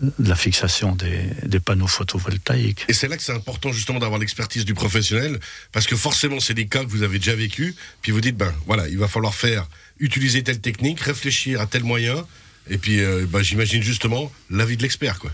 de 0.00 0.28
la 0.28 0.36
fixation 0.36 0.96
des, 0.96 1.60
panneaux 1.60 1.86
photovoltaïques. 1.86 2.86
Et 2.88 2.94
c'est 2.94 3.08
là 3.08 3.16
que 3.16 3.22
c'est 3.22 3.34
important 3.34 3.72
justement 3.72 3.98
d'avoir 3.98 4.18
l'expertise 4.18 4.64
du 4.64 4.74
professionnel, 4.74 5.38
parce 5.72 5.86
que 5.86 5.96
forcément 5.96 6.40
c'est 6.40 6.54
des 6.54 6.66
cas 6.66 6.84
que 6.84 6.90
vous 6.90 7.02
avez 7.02 7.18
déjà 7.18 7.34
vécu, 7.34 7.74
puis 8.02 8.12
vous 8.12 8.20
dites, 8.20 8.36
ben 8.36 8.52
voilà, 8.66 8.88
il 8.88 8.98
va 8.98 9.08
falloir 9.08 9.34
faire, 9.34 9.66
utiliser 9.98 10.42
telle 10.42 10.60
technique, 10.60 11.00
réfléchir 11.00 11.60
à 11.60 11.66
tel 11.66 11.84
moyen, 11.84 12.26
et 12.68 12.78
puis 12.78 13.00
euh, 13.00 13.26
ben, 13.28 13.42
j'imagine 13.42 13.82
justement 13.82 14.32
l'avis 14.48 14.76
de 14.76 14.82
l'expert, 14.82 15.18
quoi. 15.18 15.30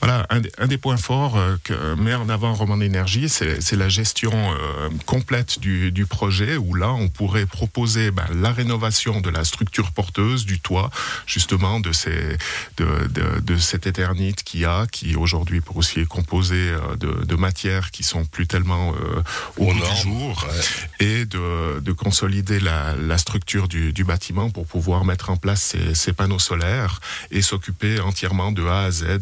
Voilà, 0.00 0.26
un 0.30 0.40
des, 0.40 0.52
un 0.58 0.68
des, 0.68 0.78
points 0.78 0.96
forts 0.96 1.36
euh, 1.36 1.56
que 1.64 1.94
met 1.94 2.14
en 2.14 2.28
avant 2.28 2.54
Roman 2.54 2.76
d'énergie, 2.76 3.28
c'est 3.28 3.72
la 3.72 3.88
gestion 3.88 4.30
euh, 4.32 4.88
complète 5.06 5.58
du, 5.58 5.90
du, 5.90 6.06
projet, 6.06 6.56
où 6.56 6.74
là, 6.74 6.92
on 6.92 7.08
pourrait 7.08 7.46
proposer 7.46 8.12
ben, 8.12 8.26
la 8.34 8.52
rénovation 8.52 9.20
de 9.20 9.28
la 9.28 9.44
structure 9.44 9.90
porteuse 9.90 10.46
du 10.46 10.60
toit, 10.60 10.90
justement 11.26 11.80
de, 11.80 11.90
ces, 11.92 12.36
de, 12.76 12.86
de, 13.08 13.40
de 13.40 13.56
cette 13.56 13.88
éternite 13.88 14.44
qu'il 14.44 14.60
y 14.60 14.64
a, 14.64 14.86
qui 14.86 15.16
aujourd'hui 15.16 15.60
pour 15.60 15.76
aussi 15.78 16.00
est 16.00 16.06
composée 16.06 16.70
euh, 16.70 16.96
de, 16.96 17.24
de, 17.24 17.34
matières 17.34 17.90
qui 17.90 18.04
sont 18.04 18.24
plus 18.24 18.46
tellement 18.46 18.92
euh, 18.92 19.22
au 19.56 19.66
bout 19.66 19.74
du 19.74 20.02
jour, 20.02 20.46
ouais. 20.48 21.06
et 21.06 21.24
de, 21.24 21.80
de 21.80 21.92
consolider 21.92 22.60
la, 22.60 22.94
la 22.94 23.18
structure 23.18 23.66
du, 23.66 23.92
du, 23.92 24.04
bâtiment 24.04 24.50
pour 24.50 24.66
pouvoir 24.66 25.04
mettre 25.04 25.30
en 25.30 25.36
place 25.36 25.60
ces, 25.62 25.94
ces 25.94 26.12
panneaux 26.12 26.38
solaires 26.38 27.00
et 27.30 27.42
s'occuper 27.42 28.00
entièrement 28.00 28.52
de 28.52 28.64
A 28.64 28.84
à 28.84 28.90
Z 28.90 29.18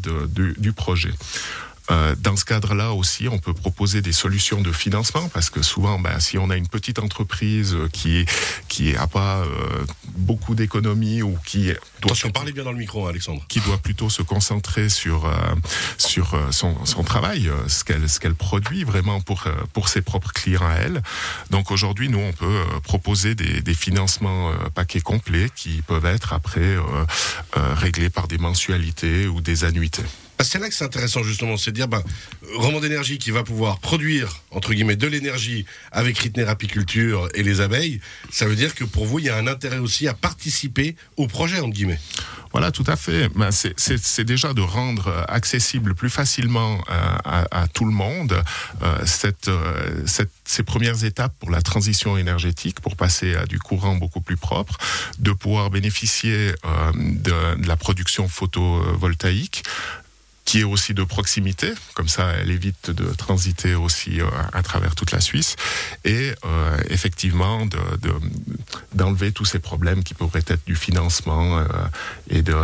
du 0.59 0.65
du 0.66 0.73
projet. 0.73 1.12
Euh, 1.90 2.16
dans 2.18 2.35
ce 2.35 2.44
cadre-là 2.44 2.92
aussi, 2.92 3.28
on 3.28 3.38
peut 3.38 3.54
proposer 3.54 4.02
des 4.02 4.12
solutions 4.12 4.61
de 4.61 4.73
financement 4.73 5.28
parce 5.28 5.50
que 5.50 5.62
souvent, 5.62 6.00
ben, 6.00 6.18
si 6.18 6.37
on 6.37 6.50
a 6.50 6.56
une 6.56 6.66
petite 6.66 6.99
entreprise 6.99 7.76
qui 7.92 8.26
qui 8.66 8.96
a 8.96 9.06
pas 9.06 9.38
euh, 9.38 9.85
beaucoup 10.16 10.56
d'économies 10.56 11.23
ou 11.23 11.38
qui 11.46 11.66
doit 11.66 11.76
Attention, 12.06 12.30
parlez 12.30 12.50
bien 12.50 12.64
dans 12.64 12.73
le 12.73 12.78
micro, 12.78 13.06
Alexandre, 13.06 13.44
qui 13.49 13.61
doit 13.61 13.78
plutôt 13.78 14.11
se 14.11 14.23
concentrer 14.23 14.88
sur 14.88 15.26
euh, 15.26 15.37
sur 15.96 16.37
son, 16.50 16.85
son 16.85 17.04
travail, 17.04 17.49
ce 17.68 17.85
qu'elle 17.85 18.08
ce 18.08 18.18
qu'elle 18.18 18.35
produit 18.35 18.82
vraiment 18.82 19.20
pour 19.20 19.44
pour 19.73 19.88
ses 19.88 20.02
propres 20.02 20.32
clients 20.32 20.66
à 20.66 20.75
elle. 20.75 21.02
Donc 21.50 21.70
aujourd'hui, 21.70 22.08
nous, 22.08 22.18
on 22.18 22.32
peut 22.32 22.62
proposer 22.82 23.37
des, 23.37 23.62
des 23.62 23.75
financements 23.75 24.50
paquets 24.75 25.00
complets 25.00 25.50
qui 25.54 25.82
peuvent 25.82 26.06
être 26.06 26.32
après 26.32 26.76
réglés 27.54 28.11
par 28.11 28.26
des 28.26 28.38
mensualités 28.38 29.28
ou 29.28 29.40
des 29.40 29.62
annuités. 29.64 30.02
C'est 30.40 30.59
là 30.59 30.69
que 30.69 30.75
c'est 30.75 30.85
intéressant 30.85 31.23
justement, 31.23 31.57
c'est 31.57 31.71
de 31.71 31.76
dire, 31.76 31.88
ben, 31.88 32.02
Roman 32.55 32.81
d'énergie 32.81 33.19
qui 33.19 33.31
va 33.31 33.43
pouvoir 33.43 33.78
produire, 33.78 34.43
entre 34.50 34.75
guillemets, 34.75 34.97
de 34.97 35.07
l'énergie 35.07 35.64
avec 35.93 36.19
Ritner 36.19 36.45
Apiculture 36.45 37.28
et 37.35 37.43
les 37.43 37.61
abeilles, 37.61 38.00
ça 38.31 38.47
veut 38.47 38.57
dire 38.57 38.75
que 38.75 38.85
pour 38.85 39.07
vous, 39.07 39.19
il 39.19 39.26
y 39.26 39.31
a 39.31 39.37
un 39.37 39.47
intérêt 39.47 39.78
aussi 39.78 40.09
à 40.09 40.14
participer 40.14 40.95
au 41.16 41.26
projet, 41.26 41.61
entre 41.61 41.75
guillemets. 41.75 42.00
Voilà, 42.52 42.71
tout 42.71 42.85
à 42.87 42.97
fait. 42.97 43.28
Ben, 43.35 43.50
c'est 43.50 44.25
déjà 44.25 44.55
de 44.55 44.62
rendre 44.62 45.26
accessible 45.28 45.95
plus 45.95 46.09
facilement 46.09 46.81
euh, 46.90 47.45
à, 47.50 47.69
tout 47.69 47.85
le 47.85 47.90
monde 47.90 48.43
euh, 48.83 49.05
euh, 49.49 50.05
ces 50.45 50.62
premières 50.62 51.05
étapes 51.05 51.35
pour 51.38 51.50
la 51.50 51.61
transition 51.61 52.16
énergétique, 52.16 52.81
pour 52.81 52.97
passer 52.97 53.35
à 53.35 53.45
du 53.45 53.59
courant 53.59 53.97
beaucoup 53.97 54.23
plus 54.23 54.38
propre, 54.38 54.78
de 55.19 55.33
pouvoir 55.33 55.69
bénéficier 55.69 56.52
de, 56.95 57.57
de 57.57 57.69
la 57.69 57.76
production 57.76 58.26
photovoltaïque, 58.26 59.62
qui 60.47 60.61
est 60.61 60.65
aussi 60.65 60.95
de 60.95 61.05
proximité, 61.05 61.73
comme 61.95 62.09
ça 62.09 62.33
elle 62.41 62.50
évite 62.50 62.91
de 62.91 63.12
transiter 63.12 63.75
aussi 63.75 64.21
euh, 64.21 64.26
à 64.53 64.62
travers 64.62 64.95
toute 64.95 65.11
la 65.11 65.21
Suisse, 65.21 65.57
et 66.05 66.33
euh, 66.45 66.79
effectivement 66.88 67.67
d'enlever 68.95 69.26
de, 69.26 69.35
tous 69.35 69.45
ces 69.45 69.59
problèmes 69.59 70.03
qui 70.05 70.15
pourraient 70.15 70.45
être 70.47 70.65
du 70.65 70.76
financement 70.76 71.59
euh, 71.59 71.65
et 72.31 72.43
de, 72.43 72.55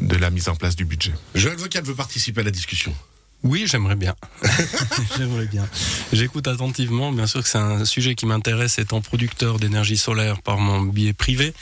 de 0.00 0.16
la 0.16 0.30
mise 0.30 0.48
en 0.48 0.56
place 0.56 0.74
du 0.74 0.84
budget. 0.84 1.12
Joël 1.34 1.56
Vocal 1.56 1.84
veut 1.84 1.94
participer 1.94 2.40
à 2.40 2.44
la 2.44 2.50
discussion. 2.50 2.94
Oui, 3.42 3.64
j'aimerais 3.66 3.96
bien. 3.96 4.14
j'aimerais 5.16 5.46
bien. 5.46 5.66
J'écoute 6.12 6.46
attentivement. 6.46 7.10
Bien 7.10 7.26
sûr 7.26 7.42
que 7.42 7.48
c'est 7.48 7.58
un 7.58 7.86
sujet 7.86 8.14
qui 8.14 8.26
m'intéresse 8.26 8.78
étant 8.78 9.00
producteur 9.00 9.58
d'énergie 9.58 9.96
solaire 9.96 10.42
par 10.42 10.58
mon 10.58 10.82
biais 10.82 11.14
privé. 11.14 11.54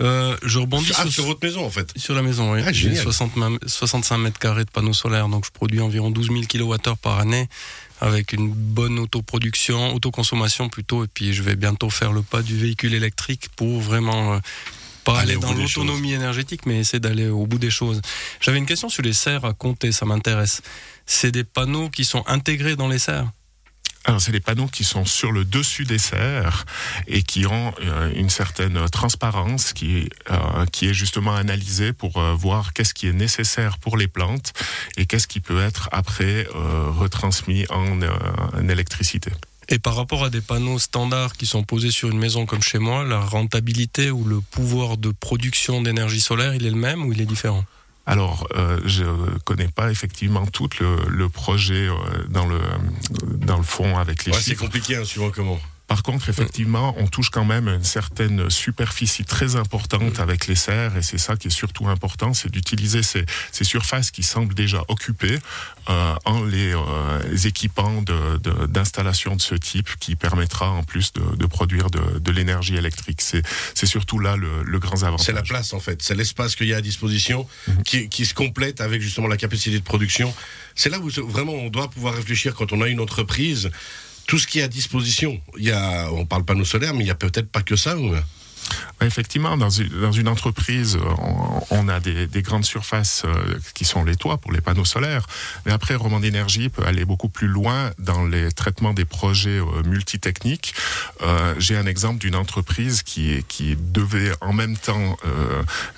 Euh, 0.00 0.36
je 0.42 0.58
rebondis 0.58 0.92
ah, 0.96 1.06
sur, 1.08 1.24
votre 1.24 1.44
maison 1.44 1.64
en 1.64 1.70
fait. 1.70 1.92
Sur 1.96 2.14
la 2.14 2.22
maison, 2.22 2.52
oui. 2.52 2.60
Ah, 2.64 2.72
J'ai 2.72 2.94
65 2.94 4.18
mètres 4.18 4.38
carrés 4.38 4.64
de 4.64 4.70
panneaux 4.70 4.94
solaires, 4.94 5.28
donc 5.28 5.44
je 5.44 5.50
produis 5.50 5.80
environ 5.80 6.10
12 6.10 6.28
000 6.28 6.40
kWh 6.42 6.96
par 7.02 7.18
année 7.18 7.48
avec 8.00 8.32
une 8.32 8.50
bonne 8.50 8.98
autoproduction, 8.98 9.94
autoconsommation 9.94 10.70
plutôt, 10.70 11.04
et 11.04 11.08
puis 11.12 11.34
je 11.34 11.42
vais 11.42 11.54
bientôt 11.54 11.90
faire 11.90 12.12
le 12.12 12.22
pas 12.22 12.40
du 12.42 12.56
véhicule 12.56 12.94
électrique 12.94 13.48
pour 13.56 13.80
vraiment 13.80 14.34
euh, 14.34 14.38
pas 15.04 15.20
aller, 15.20 15.36
dans 15.36 15.52
l'autonomie 15.52 16.14
énergétique, 16.14 16.64
mais 16.64 16.78
essayer 16.78 17.00
d'aller 17.00 17.28
au 17.28 17.46
bout 17.46 17.58
des 17.58 17.70
choses. 17.70 18.00
J'avais 18.40 18.58
une 18.58 18.66
question 18.66 18.88
sur 18.88 19.02
les 19.02 19.12
serres 19.12 19.44
à 19.44 19.52
compter, 19.52 19.92
ça 19.92 20.06
m'intéresse. 20.06 20.62
C'est 21.04 21.30
des 21.30 21.44
panneaux 21.44 21.90
qui 21.90 22.04
sont 22.04 22.24
intégrés 22.26 22.76
dans 22.76 22.88
les 22.88 22.98
serres? 22.98 23.30
Alors, 24.04 24.20
c'est 24.20 24.32
des 24.32 24.40
panneaux 24.40 24.66
qui 24.66 24.82
sont 24.82 25.04
sur 25.04 25.30
le 25.30 25.44
dessus 25.44 25.84
des 25.84 25.98
serres 25.98 26.64
et 27.06 27.22
qui 27.22 27.46
ont 27.46 27.74
euh, 27.82 28.10
une 28.14 28.30
certaine 28.30 28.88
transparence 28.88 29.74
qui, 29.74 30.08
euh, 30.30 30.64
qui 30.72 30.88
est 30.88 30.94
justement 30.94 31.34
analysée 31.34 31.92
pour 31.92 32.16
euh, 32.16 32.34
voir 32.34 32.72
qu'est-ce 32.72 32.94
qui 32.94 33.08
est 33.08 33.12
nécessaire 33.12 33.78
pour 33.78 33.98
les 33.98 34.08
plantes 34.08 34.54
et 34.96 35.04
qu'est-ce 35.04 35.28
qui 35.28 35.40
peut 35.40 35.62
être 35.62 35.88
après 35.92 36.46
retransmis 36.50 37.66
en, 37.70 38.00
en 38.02 38.68
électricité. 38.68 39.30
Et 39.68 39.78
par 39.78 39.94
rapport 39.94 40.24
à 40.24 40.30
des 40.30 40.40
panneaux 40.40 40.78
standards 40.78 41.34
qui 41.34 41.46
sont 41.46 41.62
posés 41.62 41.90
sur 41.90 42.10
une 42.10 42.18
maison 42.18 42.46
comme 42.46 42.62
chez 42.62 42.78
moi, 42.78 43.04
la 43.04 43.20
rentabilité 43.20 44.10
ou 44.10 44.24
le 44.24 44.40
pouvoir 44.40 44.96
de 44.96 45.10
production 45.10 45.82
d'énergie 45.82 46.20
solaire, 46.20 46.54
il 46.54 46.66
est 46.66 46.70
le 46.70 46.76
même 46.76 47.04
ou 47.04 47.12
il 47.12 47.20
est 47.20 47.26
différent? 47.26 47.64
Alors, 48.06 48.48
euh, 48.56 48.80
je 48.84 49.04
connais 49.44 49.68
pas 49.68 49.90
effectivement 49.90 50.46
tout 50.46 50.68
le, 50.80 51.28
projet 51.28 51.86
euh, 51.86 51.94
dans 52.28 52.46
le 52.46 52.58
dans 53.36 53.56
le 53.56 53.62
fond 53.62 53.98
avec 53.98 54.24
les 54.24 54.32
ouais, 54.32 54.38
C'est 54.40 54.56
compliqué, 54.56 54.96
hein, 54.96 55.04
suivant 55.04 55.30
comment. 55.30 55.60
Par 55.90 56.04
contre, 56.04 56.28
effectivement, 56.28 56.94
on 56.98 57.08
touche 57.08 57.30
quand 57.30 57.44
même 57.44 57.66
une 57.66 57.82
certaine 57.82 58.48
superficie 58.48 59.24
très 59.24 59.56
importante 59.56 60.20
avec 60.20 60.46
les 60.46 60.54
serres, 60.54 60.96
et 60.96 61.02
c'est 61.02 61.18
ça 61.18 61.34
qui 61.34 61.48
est 61.48 61.50
surtout 61.50 61.88
important, 61.88 62.32
c'est 62.32 62.48
d'utiliser 62.48 63.02
ces, 63.02 63.24
surfaces 63.64 64.12
qui 64.12 64.22
semblent 64.22 64.54
déjà 64.54 64.84
occupées 64.86 65.40
euh, 65.88 66.14
en 66.26 66.44
les, 66.44 66.72
euh, 66.72 67.36
équipant 67.44 68.04
d'installations 68.68 69.34
de, 69.34 69.40
ce 69.40 69.56
type 69.56 69.88
qui 69.98 70.14
permettra 70.14 70.70
en 70.70 70.84
plus 70.84 71.12
de, 71.12 71.46
produire 71.46 71.90
de, 71.90 72.30
l'énergie 72.30 72.76
électrique. 72.76 73.20
C'est 73.20 73.86
surtout 73.86 74.20
là 74.20 74.36
le, 74.36 74.78
grand 74.78 75.02
avantage. 75.02 75.26
C'est 75.26 75.32
la 75.32 75.42
place 75.42 75.72
en 75.72 75.80
fait, 75.80 76.02
c'est 76.02 76.14
l'espace 76.14 76.54
qu'il 76.54 76.68
y 76.68 76.72
a 76.72 76.76
à 76.76 76.82
disposition 76.82 77.48
mhm. 77.66 77.82
qui, 77.82 78.08
qui 78.08 78.26
se 78.26 78.34
complète 78.34 78.80
avec 78.80 79.02
justement 79.02 79.26
la 79.26 79.36
capacité 79.36 79.76
de 79.76 79.84
production. 79.84 80.32
C'est 80.76 80.88
là 80.88 81.00
où 81.00 81.10
vraiment 81.28 81.54
on 81.54 81.68
doit 81.68 81.90
pouvoir 81.90 82.14
réfléchir 82.14 82.54
quand 82.54 82.72
on 82.72 82.80
a 82.80 82.86
une 82.86 83.00
entreprise 83.00 83.72
tout 84.30 84.38
ce 84.38 84.46
qui 84.46 84.60
est 84.60 84.62
à 84.62 84.68
disposition. 84.68 85.40
Il 85.58 85.64
y 85.64 85.72
a, 85.72 86.08
on 86.12 86.24
parle 86.24 86.44
panneaux 86.44 86.64
solaires, 86.64 86.94
mais 86.94 87.02
il 87.02 87.08
y 87.08 87.10
a 87.10 87.16
peut-être 87.16 87.50
pas 87.50 87.62
que 87.62 87.74
ça. 87.74 87.96
Effectivement, 89.02 89.56
dans 89.56 89.70
une, 89.70 90.28
entreprise, 90.28 90.98
on, 91.70 91.88
a 91.88 92.00
des, 92.00 92.42
grandes 92.42 92.66
surfaces 92.66 93.22
euh, 93.24 93.58
qui 93.72 93.86
sont 93.86 94.04
les 94.04 94.14
toits 94.14 94.36
pour 94.36 94.52
les 94.52 94.60
panneaux 94.60 94.84
solaires. 94.84 95.26
Mais 95.64 95.72
après, 95.72 95.94
Roman 95.94 96.20
d'énergie 96.20 96.68
peut 96.68 96.84
aller 96.84 97.06
beaucoup 97.06 97.30
plus 97.30 97.48
loin 97.48 97.92
dans 97.98 98.26
les 98.26 98.52
traitements 98.52 98.92
des 98.92 99.06
projets 99.06 99.58
euh, 99.58 99.82
multitechniques. 99.84 100.74
Euh, 101.22 101.54
j'ai 101.56 101.78
un 101.78 101.86
exemple 101.86 102.18
d'une 102.18 102.34
entreprise 102.34 103.02
qui, 103.02 103.42
devait 103.78 104.32
en 104.40 104.52
même 104.52 104.76
temps 104.76 105.16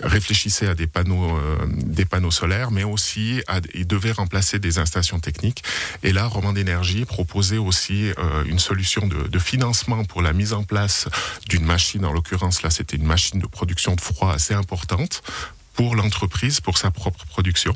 réfléchir 0.03 0.71
à 0.71 0.75
des 0.75 0.87
panneaux, 0.87 1.39
des 1.69 2.05
panneaux 2.05 2.31
solaires, 2.31 2.71
mais 2.71 2.85
aussi 2.85 3.41
il 3.75 3.87
devait 3.87 4.13
remplacer 4.13 4.59
des 4.59 4.79
installations 4.79 5.21
techniques. 5.21 5.63
Et 6.03 6.13
là, 6.13 6.27
Roman 6.27 6.53
d'énergie 6.53 7.05
proposait 7.05 7.59
aussi 7.59 8.11
une 8.47 8.59
solution 8.59 9.07
de 9.07 9.39
financement 9.39 10.05
pour 10.05 10.23
la 10.23 10.33
mise 10.33 10.53
en 10.53 10.65
place 10.65 11.09
d'une 11.49 11.65
machine, 11.65 12.05
en 12.05 12.13
l'occurrence 12.13 12.52
là, 12.61 12.71
c'était 12.71 12.97
une 12.97 13.07
machine 13.07 13.41
de 13.41 13.47
production 13.47 13.95
de 13.95 14.01
froid 14.01 14.33
assez 14.33 14.53
importante 14.55 15.23
pour 15.75 15.97
l'entreprise, 15.97 16.61
pour 16.61 16.79
sa 16.79 16.91
propre 16.91 17.25
production. 17.27 17.75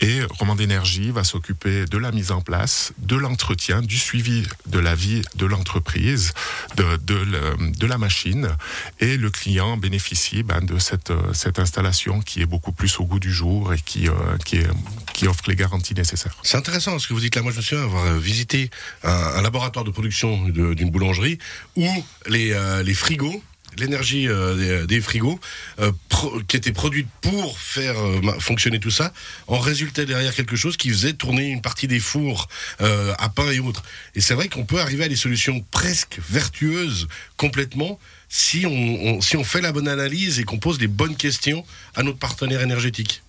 Et 0.00 0.22
Roman 0.38 0.54
d'énergie 0.54 1.10
va 1.10 1.24
s'occuper 1.24 1.84
de 1.86 1.98
la 1.98 2.10
mise 2.10 2.32
en 2.32 2.40
place, 2.40 2.92
de 2.98 3.16
l'entretien, 3.16 3.80
du 3.80 3.98
suivi 3.98 4.46
de 4.66 4.78
la 4.78 4.94
vie 4.94 5.22
de 5.36 5.46
l'entreprise, 5.46 6.32
de, 6.76 7.86
la 7.86 7.98
machine. 7.98 8.48
Et 9.00 9.16
le 9.16 9.30
client 9.30 9.76
bénéficie 9.76 10.42
ben, 10.42 10.60
de 10.60 10.78
cette, 10.78 11.12
cette 11.32 11.58
installation 11.58 12.20
qui 12.20 12.42
est 12.42 12.46
beaucoup 12.46 12.72
plus 12.72 12.98
au 12.98 13.04
goût 13.04 13.20
du 13.20 13.32
jour 13.32 13.72
et 13.72 13.80
qui, 13.80 14.08
euh, 14.08 14.14
qui, 14.44 15.26
offre 15.26 15.44
les 15.48 15.56
garanties 15.56 15.94
nécessaires. 15.94 16.36
C'est 16.42 16.56
intéressant 16.56 16.98
ce 16.98 17.06
que 17.06 17.12
vous 17.12 17.20
dites 17.20 17.36
là. 17.36 17.42
Moi, 17.42 17.52
je 17.52 17.58
me 17.58 17.62
souviens 17.62 17.84
avoir 17.84 18.14
visité 18.18 18.70
un, 19.04 19.42
laboratoire 19.42 19.84
de 19.84 19.90
production 19.90 20.48
d'une 20.48 20.90
boulangerie 20.90 21.38
où 21.76 21.86
euh, 22.30 22.82
les 22.82 22.94
frigos 22.94 23.42
l'énergie 23.78 24.28
euh, 24.28 24.86
des, 24.86 25.00
frigos 25.00 25.38
euh, 25.80 25.92
qui 26.48 26.56
était 26.56 26.72
produite 26.72 27.08
pour 27.20 27.58
faire 27.58 27.98
euh, 27.98 28.20
fonctionner 28.38 28.78
tout 28.78 28.90
ça, 28.90 29.12
en 29.46 29.58
résultait 29.58 30.06
derrière 30.06 30.34
quelque 30.34 30.56
chose 30.56 30.76
qui 30.76 30.90
faisait 30.90 31.12
tourner 31.12 31.48
une 31.48 31.62
partie 31.62 31.88
des 31.88 32.00
fours 32.00 32.48
à 32.80 33.28
pain 33.28 33.50
et 33.50 33.60
autres. 33.60 33.82
Et 34.14 34.20
c'est 34.20 34.34
vrai 34.34 34.48
qu'on 34.48 34.64
peut 34.64 34.80
arriver 34.80 35.04
à 35.04 35.08
des 35.08 35.16
solutions 35.16 35.64
presque 35.70 36.18
vertueuses 36.28 37.08
complètement 37.36 37.98
si 38.28 38.64
on, 38.66 39.20
si 39.20 39.36
on 39.36 39.44
fait 39.44 39.60
la 39.60 39.72
bonne 39.72 39.88
analyse 39.88 40.40
et 40.40 40.44
qu'on 40.44 40.58
pose 40.58 40.80
les 40.80 40.88
bonnes 40.88 41.16
questions 41.16 41.64
à 41.94 42.02
notre 42.02 42.18
partenaire 42.18 42.62
énergétique. 42.62 43.22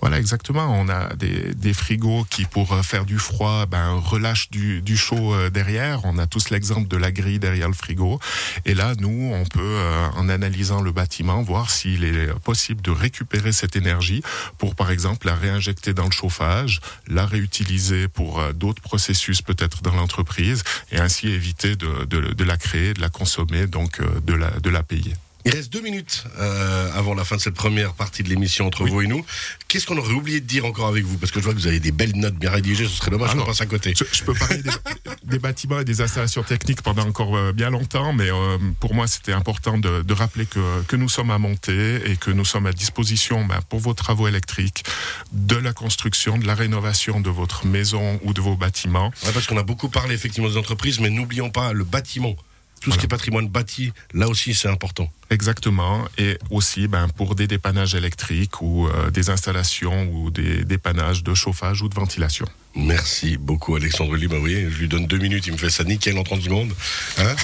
Voilà, 0.00 0.18
exactement. 0.18 0.66
On 0.80 0.88
a 0.88 1.14
des, 1.14 1.54
des, 1.54 1.74
frigos 1.74 2.24
qui, 2.30 2.46
pour 2.46 2.72
euh, 2.72 2.82
faire 2.82 3.04
du 3.04 3.18
froid, 3.18 3.66
ben, 3.66 3.92
relâchent 3.92 4.50
du, 4.50 4.80
du 4.80 4.96
chaud 4.96 5.34
euh, 5.34 5.50
derrière. 5.50 6.04
On 6.04 6.16
a 6.18 6.26
tous 6.26 6.50
l'exemple 6.50 6.88
de 6.88 6.96
la 6.96 7.12
grille 7.12 7.38
derrière 7.38 7.68
le 7.68 7.74
frigo. 7.74 8.18
Et 8.64 8.74
là, 8.74 8.94
nous, 8.98 9.30
on 9.34 9.44
peut, 9.44 9.60
euh, 9.60 10.08
en 10.16 10.28
analysant 10.30 10.80
le 10.80 10.90
bâtiment, 10.90 11.42
voir 11.42 11.70
s'il 11.70 12.04
est 12.04 12.32
possible 12.40 12.80
de 12.80 12.90
récupérer 12.90 13.52
cette 13.52 13.76
énergie 13.76 14.22
pour, 14.56 14.74
par 14.74 14.90
exemple, 14.90 15.26
la 15.26 15.34
réinjecter 15.34 15.92
dans 15.92 16.06
le 16.06 16.12
chauffage, 16.12 16.80
la 17.06 17.26
réutiliser 17.26 18.08
pour 18.08 18.42
d'autres 18.54 18.82
processus 18.82 19.42
peut-être 19.42 19.82
dans 19.82 19.94
l'entreprise 19.94 20.62
et 20.92 20.98
ainsi 20.98 21.28
éviter 21.28 21.76
de, 21.76 22.04
de, 22.06 22.32
de, 22.32 22.44
la 22.44 22.56
créer, 22.56 22.94
de 22.94 23.00
la 23.00 23.10
consommer, 23.10 23.66
donc 23.66 24.00
de 24.24 24.34
la, 24.34 24.50
de 24.50 24.70
la 24.70 24.82
payer. 24.82 25.14
Il 25.44 25.52
reste 25.52 25.72
deux 25.72 25.80
minutes 25.80 26.24
euh, 26.38 26.90
avant 26.94 27.14
la 27.14 27.24
fin 27.24 27.36
de 27.36 27.40
cette 27.40 27.54
première 27.54 27.94
partie 27.94 28.22
de 28.22 28.28
l'émission 28.28 28.66
entre 28.66 28.84
vous 28.84 29.00
et 29.00 29.06
nous. 29.06 29.24
Qu'est-ce 29.68 29.86
qu'on 29.86 29.96
aurait 29.96 30.12
oublié 30.12 30.40
de 30.40 30.46
dire 30.46 30.66
encore 30.66 30.88
avec 30.88 31.04
vous? 31.04 31.16
Parce 31.16 31.32
que 31.32 31.40
je 31.40 31.44
vois 31.44 31.54
que 31.54 31.58
vous 31.58 31.66
avez 31.66 31.80
des 31.80 31.92
belles 31.92 32.16
notes 32.16 32.34
bien 32.34 32.50
rédigées, 32.50 32.84
ce 32.84 32.96
serait 32.96 33.10
dommage 33.10 33.34
qu'on 33.34 33.44
passe 33.44 33.62
à 33.62 33.66
côté. 33.66 33.94
Je, 34.12 34.22
peux 34.22 34.34
parler 34.34 34.62
des, 35.24 35.38
bâtiments 35.38 35.80
et 35.80 35.84
des 35.84 36.02
installations 36.02 36.42
techniques 36.42 36.82
pendant 36.82 37.06
encore 37.06 37.36
euh, 37.36 37.52
bien 37.52 37.70
longtemps, 37.70 38.12
mais 38.12 38.30
euh, 38.30 38.58
pour 38.80 38.94
moi 38.94 39.06
c'était 39.06 39.32
important 39.32 39.78
de, 39.78 40.02
de, 40.02 40.14
rappeler 40.14 40.44
que, 40.44 40.82
que 40.82 40.96
nous 40.96 41.08
sommes 41.08 41.30
à 41.30 41.38
monter 41.38 42.10
et 42.10 42.16
que 42.16 42.30
nous 42.30 42.44
sommes 42.44 42.66
à 42.66 42.72
disposition 42.72 43.44
ben, 43.46 43.60
pour 43.68 43.80
vos 43.80 43.94
travaux 43.94 44.28
électriques, 44.28 44.84
de 45.32 45.56
la 45.56 45.72
construction, 45.72 46.36
de 46.36 46.46
la 46.46 46.54
rénovation 46.54 47.20
de 47.20 47.30
votre 47.30 47.66
maison 47.66 48.20
ou 48.24 48.34
de 48.34 48.40
vos 48.40 48.56
bâtiments. 48.56 49.10
Ouais, 49.24 49.32
parce 49.32 49.46
qu'on 49.46 49.56
a 49.56 49.62
beaucoup 49.62 49.88
parlé 49.88 50.14
effectivement 50.14 50.48
des 50.50 50.58
entreprises, 50.58 51.00
mais 51.00 51.08
n'oublions 51.08 51.50
pas 51.50 51.72
le 51.72 51.84
bâtiment 51.84 52.36
Tout 52.80 52.92
ce 52.92 52.98
qui 52.98 53.04
est 53.04 53.08
patrimoine 53.08 53.48
bâti, 53.48 53.92
là 54.14 54.28
aussi, 54.28 54.54
c'est 54.54 54.68
important. 54.68 55.12
Exactement. 55.28 56.06
Et 56.16 56.38
aussi, 56.50 56.88
ben, 56.88 57.08
pour 57.08 57.34
des 57.34 57.46
dépannages 57.46 57.94
électriques 57.94 58.62
ou 58.62 58.88
euh, 58.88 59.10
des 59.10 59.28
installations 59.30 60.10
ou 60.12 60.30
des 60.30 60.64
dépannages 60.64 61.22
de 61.22 61.34
chauffage 61.34 61.82
ou 61.82 61.88
de 61.88 61.94
ventilation. 61.94 62.46
Merci 62.76 63.36
beaucoup, 63.36 63.74
Alexandre 63.74 64.16
Lee. 64.16 64.28
Bah, 64.28 64.36
vous 64.36 64.42
voyez, 64.42 64.70
je 64.70 64.78
lui 64.78 64.88
donne 64.88 65.06
deux 65.06 65.18
minutes, 65.18 65.46
il 65.46 65.52
me 65.52 65.58
fait 65.58 65.70
ça 65.70 65.84
nickel 65.84 66.16
en 66.16 66.22
30 66.22 66.42
secondes. 66.42 66.72
Hein 67.18 67.34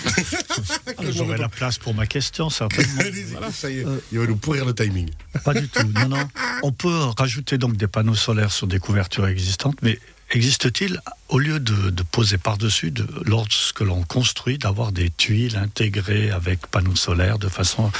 J'aurai 1.10 1.36
la 1.36 1.48
place 1.48 1.78
pour 1.78 1.94
ma 1.94 2.06
question, 2.06 2.48
certainement. 2.48 3.02
voilà, 3.32 3.50
ça 3.52 3.70
y 3.70 3.80
est, 3.80 3.84
il 4.12 4.18
va 4.18 4.26
nous 4.26 4.36
pourrir 4.36 4.64
le 4.64 4.74
timing. 4.74 5.10
Pas 5.44 5.54
du 5.54 5.68
tout, 5.68 5.86
non, 5.94 6.08
non. 6.08 6.28
On 6.62 6.72
peut 6.72 6.98
rajouter 7.18 7.58
donc 7.58 7.76
des 7.76 7.88
panneaux 7.88 8.14
solaires 8.14 8.52
sur 8.52 8.66
des 8.68 8.78
couvertures 8.78 9.26
existantes, 9.26 9.76
mais 9.82 9.98
existe-t-il, 10.30 11.00
au 11.28 11.38
lieu 11.38 11.60
de, 11.60 11.90
de 11.90 12.02
poser 12.02 12.38
par-dessus, 12.38 12.90
de, 12.90 13.06
lorsque 13.24 13.80
l'on 13.80 14.02
construit, 14.02 14.58
d'avoir 14.58 14.92
des 14.92 15.10
tuiles 15.10 15.56
intégrées 15.56 16.30
avec 16.30 16.66
panneaux 16.66 16.96
solaires 16.96 17.38
de 17.38 17.48
façon 17.48 17.90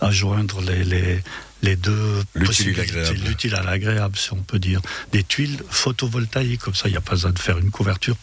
à 0.00 0.10
joindre 0.10 0.60
les, 0.62 0.84
les, 0.84 1.22
les 1.62 1.76
deux 1.76 2.22
possibilités, 2.34 3.14
l'utile 3.26 3.54
à 3.54 3.62
l'agréable, 3.62 4.16
si 4.16 4.32
on 4.32 4.42
peut 4.42 4.58
dire. 4.58 4.80
Des 5.12 5.22
tuiles 5.22 5.62
photovoltaïques, 5.68 6.60
comme 6.60 6.74
ça, 6.74 6.88
il 6.88 6.92
n'y 6.92 6.98
a 6.98 7.02
pas 7.02 7.12
besoin 7.12 7.32
de 7.32 7.38
faire 7.38 7.58
une 7.58 7.70
couverture 7.70 8.16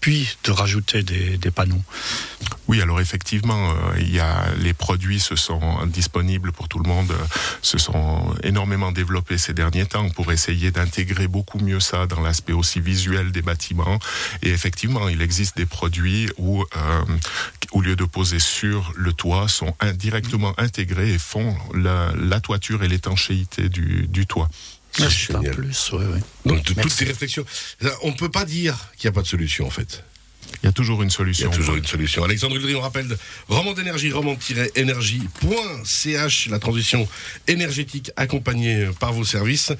puis 0.00 0.36
de 0.44 0.52
rajouter 0.52 1.02
des, 1.02 1.50
panneaux. 1.50 1.82
Oui, 2.68 2.80
alors 2.80 3.00
effectivement, 3.00 3.70
euh, 3.70 3.74
il 3.98 4.12
y 4.12 4.20
a 4.20 4.52
les 4.58 4.74
produits 4.74 5.20
se 5.20 5.36
sont 5.36 5.86
disponibles 5.86 6.52
pour 6.52 6.68
tout 6.68 6.78
le 6.80 6.88
monde, 6.88 7.10
euh, 7.12 7.24
se 7.62 7.78
sont 7.78 8.34
énormément 8.42 8.92
développés 8.92 9.38
ces 9.38 9.54
derniers 9.54 9.86
temps 9.86 10.08
pour 10.10 10.32
essayer 10.32 10.70
d'intégrer 10.70 11.28
beaucoup 11.28 11.58
mieux 11.58 11.80
ça 11.80 12.06
dans 12.06 12.20
l'aspect 12.20 12.52
aussi 12.52 12.80
visuel 12.80 13.32
des 13.32 13.42
bâtiments. 13.42 13.98
Et 14.42 14.50
effectivement, 14.50 15.08
il 15.08 15.22
existe 15.22 15.56
des 15.56 15.66
produits 15.66 16.28
où, 16.36 16.62
euh, 16.62 17.02
au 17.72 17.80
lieu 17.80 17.96
de 17.96 18.04
poser 18.04 18.38
sur 18.38 18.92
le 18.96 19.12
toit, 19.12 19.48
sont 19.48 19.74
indirectement 19.80 20.52
intégrés 20.58 21.12
et 21.12 21.18
font 21.18 21.56
la, 21.74 22.40
toiture 22.40 22.82
et 22.82 22.88
l'étanchéité 22.88 23.68
du 23.68 24.26
toit. 24.26 24.50
C'est 24.96 25.10
génial. 25.10 25.54
Plus, 25.54 25.92
ouais, 25.92 26.04
ouais. 26.04 26.20
Donc, 26.44 26.64
toutes 26.64 26.90
ces 26.90 27.04
réflexions, 27.04 27.44
on 28.02 28.10
ne 28.10 28.16
peut 28.16 28.30
pas 28.30 28.44
dire 28.44 28.76
qu'il 28.96 29.08
n'y 29.08 29.12
a 29.12 29.14
pas 29.14 29.22
de 29.22 29.26
solution, 29.26 29.66
en 29.66 29.70
fait. 29.70 30.04
Il 30.62 30.66
y 30.66 30.68
a 30.68 30.72
toujours 30.72 31.02
une 31.02 31.10
solution. 31.10 31.48
Il 31.48 31.50
y 31.50 31.54
a 31.54 31.56
toujours 31.56 31.74
une 31.76 31.86
solution. 31.86 32.22
Alexandre 32.24 32.56
Udry, 32.56 32.76
on 32.76 32.80
rappelle 32.80 33.18
Roman 33.48 33.72
d'énergie, 33.72 34.12
roman-énergie.ch, 34.12 36.48
la 36.48 36.58
transition 36.58 37.08
énergétique 37.46 38.10
accompagnée 38.16 38.88
par 38.98 39.12
vos 39.12 39.24
services. 39.24 39.72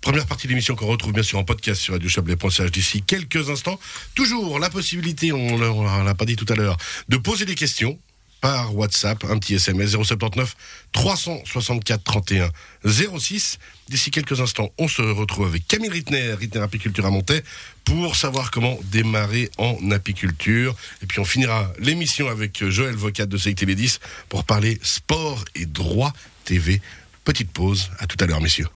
Première 0.00 0.26
partie 0.26 0.46
de 0.46 0.52
l'émission 0.52 0.76
qu'on 0.76 0.86
retrouve 0.86 1.12
bien 1.12 1.22
sûr 1.22 1.38
en 1.38 1.44
podcast 1.44 1.78
sur 1.80 1.92
radiochablais.ch 1.94 2.70
d'ici 2.70 3.02
quelques 3.02 3.50
instants. 3.50 3.78
Toujours 4.14 4.58
la 4.58 4.70
possibilité, 4.70 5.32
on 5.32 5.58
ne 5.58 6.04
l'a 6.04 6.14
pas 6.14 6.24
dit 6.24 6.36
tout 6.36 6.46
à 6.48 6.54
l'heure, 6.54 6.78
de 7.08 7.18
poser 7.18 7.44
des 7.44 7.54
questions 7.54 7.98
par 8.40 8.74
WhatsApp, 8.74 9.24
un 9.24 9.38
petit 9.38 9.54
SMS 9.54 9.90
079 9.90 10.56
364 10.92 12.02
31 12.02 12.50
06. 12.84 13.58
D'ici 13.88 14.10
quelques 14.10 14.40
instants, 14.40 14.70
on 14.78 14.88
se 14.88 15.02
retrouve 15.02 15.46
avec 15.46 15.66
Camille 15.66 15.90
Rittner, 15.90 16.34
Rittner 16.34 16.62
Apiculture 16.62 17.06
à 17.06 17.10
Montaix, 17.10 17.42
pour 17.84 18.16
savoir 18.16 18.50
comment 18.50 18.78
démarrer 18.84 19.50
en 19.58 19.90
apiculture. 19.90 20.74
Et 21.02 21.06
puis 21.06 21.20
on 21.20 21.24
finira 21.24 21.72
l'émission 21.78 22.28
avec 22.28 22.64
Joël 22.68 22.94
Vocat 22.94 23.26
de 23.26 23.36
CITV10 23.36 23.98
pour 24.28 24.44
parler 24.44 24.78
sport 24.82 25.44
et 25.54 25.66
droit 25.66 26.12
TV. 26.44 26.80
Petite 27.24 27.50
pause, 27.50 27.90
à 27.98 28.06
tout 28.06 28.16
à 28.20 28.26
l'heure 28.26 28.40
messieurs. 28.40 28.66